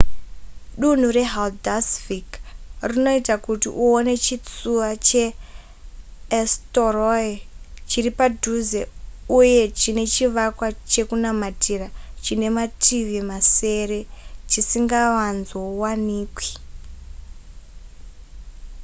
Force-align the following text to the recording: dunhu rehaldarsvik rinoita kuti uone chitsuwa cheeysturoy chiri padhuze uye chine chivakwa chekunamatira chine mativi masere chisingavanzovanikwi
dunhu 0.81 1.07
rehaldarsvik 1.17 2.29
rinoita 2.91 3.35
kuti 3.45 3.67
uone 3.85 4.13
chitsuwa 4.25 4.89
cheeysturoy 5.07 7.27
chiri 7.89 8.11
padhuze 8.19 8.81
uye 9.39 9.61
chine 9.79 10.03
chivakwa 10.13 10.67
chekunamatira 10.91 11.87
chine 12.23 12.47
mativi 12.57 13.19
masere 13.31 13.99
chisingavanzovanikwi 14.49 16.47